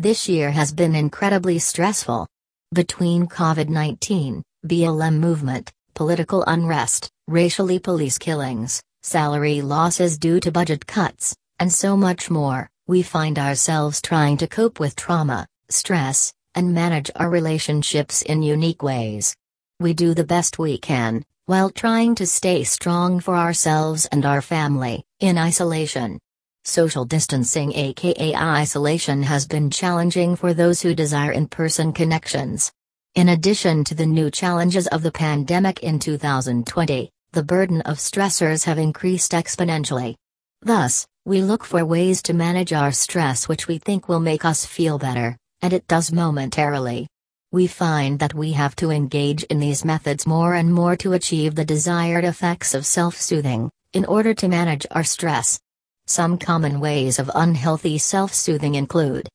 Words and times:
This 0.00 0.28
year 0.28 0.52
has 0.52 0.72
been 0.72 0.94
incredibly 0.94 1.58
stressful. 1.58 2.28
Between 2.72 3.26
COVID 3.26 3.68
19, 3.68 4.44
BLM 4.64 5.18
movement, 5.18 5.72
political 5.94 6.44
unrest, 6.46 7.08
racially 7.26 7.80
police 7.80 8.16
killings, 8.16 8.80
salary 9.02 9.60
losses 9.60 10.16
due 10.16 10.38
to 10.38 10.52
budget 10.52 10.86
cuts, 10.86 11.34
and 11.58 11.72
so 11.72 11.96
much 11.96 12.30
more, 12.30 12.68
we 12.86 13.02
find 13.02 13.40
ourselves 13.40 14.00
trying 14.00 14.36
to 14.36 14.46
cope 14.46 14.78
with 14.78 14.94
trauma, 14.94 15.48
stress, 15.68 16.32
and 16.54 16.72
manage 16.72 17.10
our 17.16 17.28
relationships 17.28 18.22
in 18.22 18.44
unique 18.44 18.84
ways. 18.84 19.34
We 19.80 19.94
do 19.94 20.14
the 20.14 20.22
best 20.22 20.60
we 20.60 20.78
can, 20.78 21.24
while 21.46 21.70
trying 21.70 22.14
to 22.16 22.26
stay 22.26 22.62
strong 22.62 23.18
for 23.18 23.34
ourselves 23.34 24.06
and 24.12 24.24
our 24.24 24.42
family, 24.42 25.02
in 25.18 25.36
isolation. 25.38 26.20
Social 26.68 27.06
distancing, 27.06 27.72
aka 27.72 28.36
isolation, 28.36 29.22
has 29.22 29.46
been 29.46 29.70
challenging 29.70 30.36
for 30.36 30.52
those 30.52 30.82
who 30.82 30.94
desire 30.94 31.32
in 31.32 31.48
person 31.48 31.94
connections. 31.94 32.70
In 33.14 33.30
addition 33.30 33.84
to 33.84 33.94
the 33.94 34.04
new 34.04 34.30
challenges 34.30 34.86
of 34.88 35.02
the 35.02 35.10
pandemic 35.10 35.82
in 35.82 35.98
2020, 35.98 37.10
the 37.32 37.42
burden 37.42 37.80
of 37.80 37.96
stressors 37.96 38.66
have 38.66 38.76
increased 38.76 39.32
exponentially. 39.32 40.14
Thus, 40.60 41.06
we 41.24 41.40
look 41.40 41.64
for 41.64 41.86
ways 41.86 42.20
to 42.24 42.34
manage 42.34 42.74
our 42.74 42.92
stress 42.92 43.48
which 43.48 43.66
we 43.66 43.78
think 43.78 44.06
will 44.06 44.20
make 44.20 44.44
us 44.44 44.66
feel 44.66 44.98
better, 44.98 45.38
and 45.62 45.72
it 45.72 45.88
does 45.88 46.12
momentarily. 46.12 47.08
We 47.50 47.66
find 47.66 48.18
that 48.18 48.34
we 48.34 48.52
have 48.52 48.76
to 48.76 48.90
engage 48.90 49.42
in 49.44 49.58
these 49.58 49.86
methods 49.86 50.26
more 50.26 50.52
and 50.52 50.70
more 50.70 50.96
to 50.96 51.14
achieve 51.14 51.54
the 51.54 51.64
desired 51.64 52.24
effects 52.24 52.74
of 52.74 52.84
self 52.84 53.16
soothing, 53.16 53.70
in 53.94 54.04
order 54.04 54.34
to 54.34 54.48
manage 54.48 54.86
our 54.90 55.02
stress. 55.04 55.58
Some 56.08 56.38
common 56.38 56.80
ways 56.80 57.18
of 57.18 57.30
unhealthy 57.34 57.98
self 57.98 58.32
soothing 58.32 58.76
include 58.76 59.28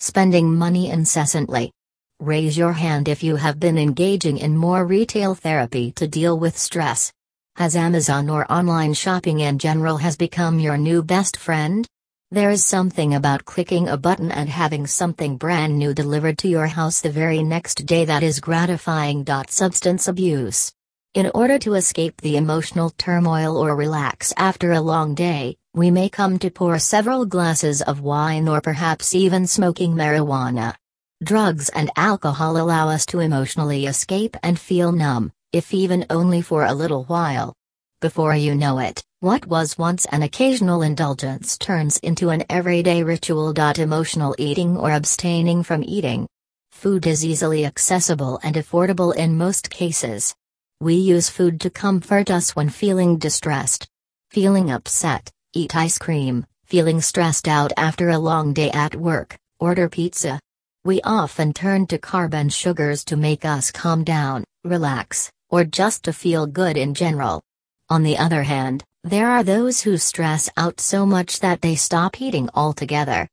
spending 0.00 0.54
money 0.54 0.88
incessantly. 0.88 1.70
Raise 2.18 2.56
your 2.56 2.72
hand 2.72 3.08
if 3.08 3.22
you 3.22 3.36
have 3.36 3.60
been 3.60 3.76
engaging 3.76 4.38
in 4.38 4.56
more 4.56 4.86
retail 4.86 5.34
therapy 5.34 5.92
to 5.92 6.08
deal 6.08 6.38
with 6.38 6.56
stress. 6.56 7.12
Has 7.56 7.76
Amazon 7.76 8.30
or 8.30 8.50
online 8.50 8.94
shopping 8.94 9.40
in 9.40 9.58
general 9.58 9.98
has 9.98 10.16
become 10.16 10.58
your 10.58 10.78
new 10.78 11.02
best 11.02 11.36
friend? 11.36 11.86
There 12.30 12.48
is 12.48 12.64
something 12.64 13.12
about 13.12 13.44
clicking 13.44 13.88
a 13.88 13.98
button 13.98 14.32
and 14.32 14.48
having 14.48 14.86
something 14.86 15.36
brand 15.36 15.78
new 15.78 15.92
delivered 15.92 16.38
to 16.38 16.48
your 16.48 16.68
house 16.68 17.02
the 17.02 17.10
very 17.10 17.42
next 17.42 17.84
day 17.84 18.06
that 18.06 18.22
is 18.22 18.40
gratifying. 18.40 19.26
Substance 19.50 20.08
abuse. 20.08 20.72
In 21.12 21.30
order 21.34 21.58
to 21.58 21.74
escape 21.74 22.20
the 22.22 22.38
emotional 22.38 22.90
turmoil 22.96 23.58
or 23.58 23.76
relax 23.76 24.32
after 24.38 24.72
a 24.72 24.80
long 24.80 25.14
day, 25.14 25.56
we 25.78 25.90
may 25.90 26.08
come 26.08 26.38
to 26.40 26.50
pour 26.50 26.78
several 26.78 27.24
glasses 27.24 27.80
of 27.82 28.00
wine 28.00 28.48
or 28.48 28.60
perhaps 28.60 29.14
even 29.14 29.46
smoking 29.46 29.94
marijuana. 29.94 30.74
Drugs 31.22 31.68
and 31.68 31.90
alcohol 31.96 32.56
allow 32.56 32.88
us 32.88 33.06
to 33.06 33.20
emotionally 33.20 33.86
escape 33.86 34.36
and 34.42 34.58
feel 34.58 34.92
numb, 34.92 35.32
if 35.52 35.72
even 35.72 36.04
only 36.10 36.42
for 36.42 36.64
a 36.64 36.74
little 36.74 37.04
while. 37.04 37.54
Before 38.00 38.34
you 38.34 38.54
know 38.54 38.78
it, 38.78 39.04
what 39.20 39.46
was 39.46 39.78
once 39.78 40.04
an 40.06 40.22
occasional 40.22 40.82
indulgence 40.82 41.56
turns 41.58 41.98
into 41.98 42.30
an 42.30 42.44
everyday 42.50 43.02
ritual. 43.02 43.52
Emotional 43.78 44.34
eating 44.38 44.76
or 44.76 44.90
abstaining 44.90 45.62
from 45.62 45.82
eating. 45.84 46.26
Food 46.72 47.06
is 47.06 47.24
easily 47.24 47.64
accessible 47.64 48.38
and 48.42 48.56
affordable 48.56 49.14
in 49.14 49.36
most 49.36 49.70
cases. 49.70 50.34
We 50.80 50.94
use 50.94 51.28
food 51.28 51.60
to 51.62 51.70
comfort 51.70 52.30
us 52.30 52.54
when 52.54 52.68
feeling 52.68 53.18
distressed. 53.18 53.88
Feeling 54.30 54.70
upset, 54.70 55.32
eat 55.58 55.74
ice 55.74 55.98
cream, 55.98 56.46
feeling 56.66 57.00
stressed 57.00 57.48
out 57.48 57.72
after 57.76 58.10
a 58.10 58.18
long 58.18 58.52
day 58.52 58.70
at 58.70 58.94
work, 58.94 59.36
order 59.58 59.88
pizza. 59.88 60.38
We 60.84 61.00
often 61.02 61.52
turn 61.52 61.88
to 61.88 61.98
carb 61.98 62.32
and 62.32 62.52
sugars 62.52 63.04
to 63.06 63.16
make 63.16 63.44
us 63.44 63.72
calm 63.72 64.04
down, 64.04 64.44
relax, 64.62 65.32
or 65.50 65.64
just 65.64 66.04
to 66.04 66.12
feel 66.12 66.46
good 66.46 66.76
in 66.76 66.94
general. 66.94 67.42
On 67.90 68.04
the 68.04 68.18
other 68.18 68.44
hand, 68.44 68.84
there 69.02 69.28
are 69.28 69.42
those 69.42 69.80
who 69.80 69.96
stress 69.96 70.48
out 70.56 70.80
so 70.80 71.04
much 71.04 71.40
that 71.40 71.60
they 71.60 71.74
stop 71.74 72.20
eating 72.20 72.48
altogether. 72.54 73.26